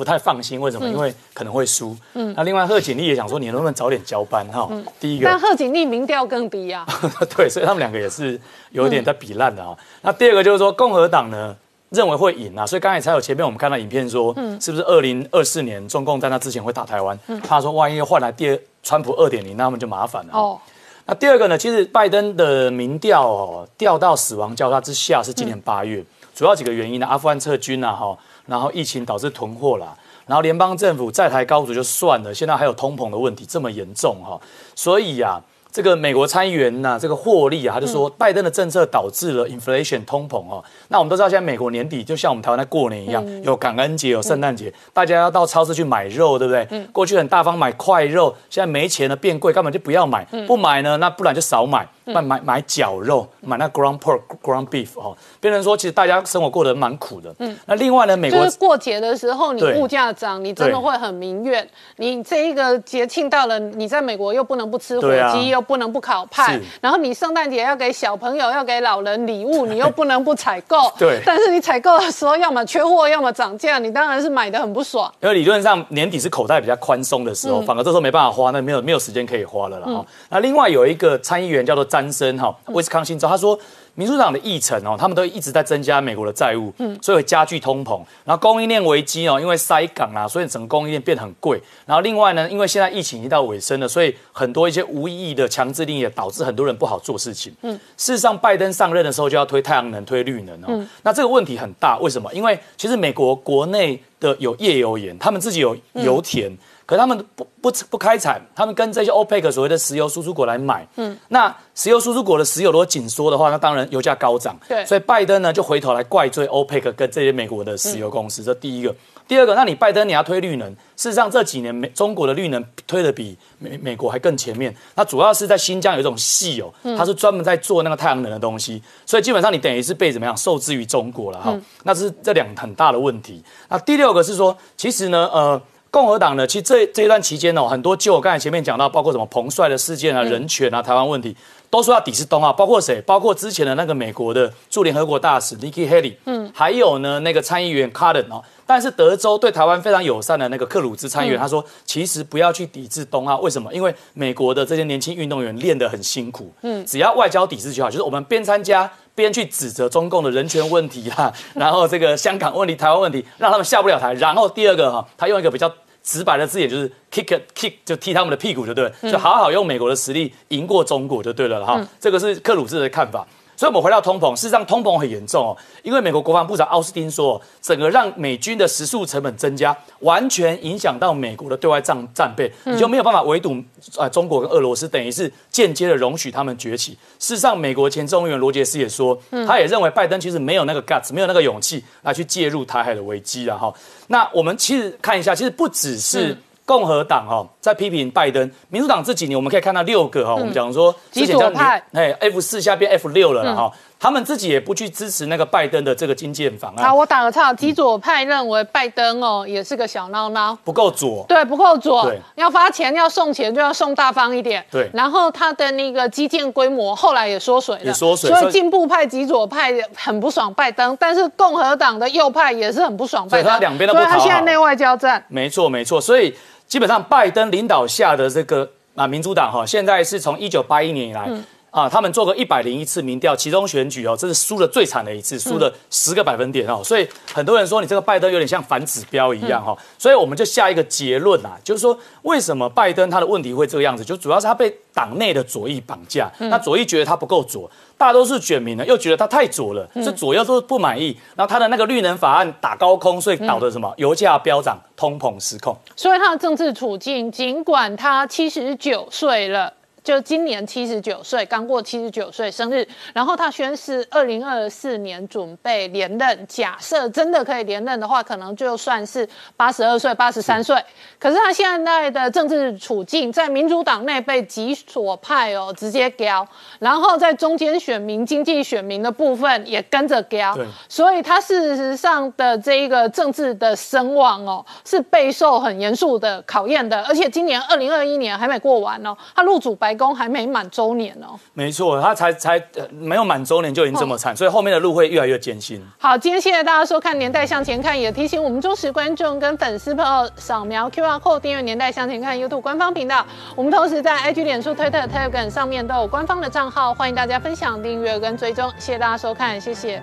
[0.00, 0.88] 不太放心，为什么？
[0.88, 1.94] 因为可能会输。
[2.14, 4.66] 嗯，那另外贺锦丽也想说，你能不能早点交班哈？
[4.98, 6.86] 第一个，但贺锦丽民调更低啊。
[7.36, 8.40] 对，所以他们两个也是
[8.70, 9.76] 有点在比烂的啊。
[10.00, 11.54] 那第二个就是说，共和党呢
[11.90, 17.18] 认为会赢啊，所以刚才才有前面我们看到影片说，是不是二零二四年中共在那之前会打台湾？
[17.42, 20.32] 他说万一换来第二川普二点零，那他们就麻烦了。
[20.32, 20.58] 哦，
[21.04, 21.58] 那第二个呢？
[21.58, 26.02] 其实拜登的民调哦掉到死亡交叉之下是今年八月，
[26.34, 27.06] 主要几个原因呢？
[27.06, 28.16] 阿富汗撤军啊，哈。
[28.50, 29.96] 然后疫情导致囤货啦，
[30.26, 34.38] 然后联邦政府在台高筑就算了，现在还有通膨的问题这么严重哈，
[34.74, 35.40] 所以呀。
[35.72, 40.60] 这个美国参议员呐，这个获利啊，他就说拜登的政策导致了 inflation 通膨哦。
[40.88, 46.66] 那我们都知道，现在美国年底就像我们台湾在过年一样，有感恩节，有圣诞节，大家要到超市去买肉，对不对？
[46.86, 50.24] 过去很大方买块肉，现在没钱了，变贵，根本就不要买。
[50.44, 55.16] 不买呢，那不然就少买，买买买绞肉，买那 ground pork、ground beef 哦。
[55.40, 57.34] 变成说，其实大家生活过得蛮苦的。
[57.38, 57.56] 嗯。
[57.66, 61.66] 那另外呢，美国就是过节的时候，你物价涨，你真的会很民怨。
[61.96, 70.76] 你这一个节庆到了，你在美国又不能不吃火鸡，又不能不烤派，然后你圣诞节要给小朋友、要给老人礼物，你又不能不采购。
[70.98, 75.12] 对，但是你采购的时候，要么缺货，要么涨价，你当然是买的很不爽。
[75.20, 80.04] 因为理论上年底是口袋比较宽松的时候，反而这时候没办法花，那没有没有时间可以花了啦哈。
[80.28, 83.58] 那另外有一个参议员叫做詹森哈，威斯康星州，他说。
[83.96, 88.00] 民主党的议程哦，他们都一直在增加美国的债务，嗯，所以会加剧通膨。
[88.24, 91.60] 然后供应链危机哦，因为塞港啊，所以整个供应链变得很贵。
[91.84, 97.52] 然后另外呢，因为现在疫情已经到尾声了，所以很多一些无意义的强制令也导致很多人不好做事情。
[97.62, 100.86] 嗯，事实上，拜登上任的时候就要推太阳能、推绿能哦。
[101.02, 102.32] 那这个问题很大，为什么？
[102.32, 106.50] 因为其实美国国内的有页油盐，他们自己有油田。
[106.90, 110.84] 可他们不不不开采，他们跟这些 OPEC 所谓的石油输出国来买。
[110.96, 114.58] 嗯，那石油输出国的石油如果紧缩的话，那当然油价高涨。
[114.68, 118.42] 对，所以拜登呢就回头来怪罪 OPEC 跟这些美国的石油公司。
[118.42, 118.92] 这第一个，
[119.28, 124.74] 第二个，那你拜登你要推绿能，事实上这几年美中国的绿能推的比美美国还更前面。
[124.96, 131.56] 那主要是在新疆有一种细哦，它是专门在做那个太阳能的东西，所以基本上你等于是被怎么样受制于中国了哈。
[131.84, 133.40] 那是这两很大的问题。
[133.68, 135.62] 那第六个是说，其实呢，呃。
[135.90, 141.36] 共和党呢，其实这这一段期间哦，很多就我刚才前面讲到，包括什么彭帅的事件啊、人权啊、台湾问题，
[141.68, 143.00] 都说要抵制冬奥，包括谁？
[143.02, 153.74] 包括之前的那个美国的驻联合国大使 Nikki Haley，嗯，还有呢那个参议员 Cardin 哦，但是德州对台湾非常友善的那个克鲁兹参议员，他说其实不要去抵制冬奥，为什么？
[153.74, 158.88] 因为美国的这些年轻运动员练得很辛苦，嗯，只要外交抵制就好，就是我们边参加。
[159.20, 164.14] 边去指责中共的人权问题啦， 然后这个香港问题、台湾问题，让他们下不了台。
[164.14, 165.70] 然后第二个哈，他用一个比较
[166.02, 171.78] 直白的字眼，就是 kick kick，就踢他们的屁股就对，就好好用美国的实力赢过中国就对了哈。
[172.00, 173.26] 这个是克鲁兹的看法。
[173.60, 175.56] 所以，我们回到通膨，事实上通膨很严重哦。
[175.82, 183.54] 因为美国国防部长奥斯汀说，整个让美军的食宿成本增加，完全影响到美国的对外战战备，你就没有办法围堵
[183.98, 186.92] 啊中国跟俄罗斯，等于是间接的容许他们崛起。
[187.18, 193.70] 事实上，美国前众议员罗杰斯也说，他也认为拜登其实没有那个 guts，没有那个勇气来去介入台海的危机了哈。
[194.06, 196.34] 那我们其实看一下，其实不只是。
[196.70, 206.86] 共和党哈在批评拜登，民主党这几年我们可以看到六个哈，我们讲说之前叫派，哎，F 四下变 F 六了哈，他们自己也不去支持那个拜登的这个经建法案。
[206.86, 214.88] 好，我打个岔，极左派认为拜登哦也是个小孬孬，不够左，对，不够左，要发钱要送钱就要送大方一点，对。
[214.94, 226.32] 然后他的那个基建规模后来也缩水了，也缩水，所以进步派、极左派很不爽拜登，但是共和党的右派也是很不爽拜登，所以他两边都不所以他现在内外交战，没错没错，所以。
[226.70, 231.28] 基本上，拜登领导下的这个啊民主党哈，现在是从一九八一年以来
[231.70, 236.82] 啊，他们做个一百零一次民调，其中选举哦，这是输的最惨的一次，输了十个百分点哦。
[236.84, 239.76] 所以很多人说你这个拜登有点像反指标一样哈。
[239.96, 247.70] 所以我们就下一个结论啊，就是说为什么拜登他的问题会这个样子，就主要是他被党内的左翼绑架，那左翼觉得他不够左。
[247.96, 251.16] 大多数选民呢，又觉得他太左了，这左右都不满意。
[251.36, 255.76] 然后他的那个绿能法案打高空，所以导的什么油价飙涨、通膨失控。
[255.94, 259.72] 所以他的政治处境，尽管他七十九岁了。
[260.10, 262.84] 就今年七十九岁，刚过七十九岁生日。
[263.14, 266.46] 然后他宣誓，二零二四年准备连任。
[266.48, 270.76] 假设真的可以连任的话，可能就算是八十二岁、八十三岁。
[271.16, 276.44] 可是他现在的政治处境，在民主党内被极左派哦直接叼，
[276.80, 280.58] 然后在中间选民、经济选民的部分也跟着叼。
[280.88, 287.00] 所以他事实上的这一个政治的声望哦，是备受很严肃的考验的。
[287.04, 291.38] 而且今年二零二一年还没过完哦，他入主白宫还没满周年哦。
[291.52, 295.84] 没错，他才才没有满周年就已经这么惨，所以后面的路会越来越艰辛。
[295.98, 303.26] 好，今天谢谢大家收看《年代向前看》，也提醒我们忠实观众跟粉丝朋友扫描 QR Code 订阅《年代向前看》YouTube 官方频道。
[303.54, 308.70] 我们同时在 IG、脸书、推特、Telegram 上面都有官方的账号，欢迎大家分享、订阅跟追踪。
[308.78, 310.02] 谢谢大家收看，谢谢。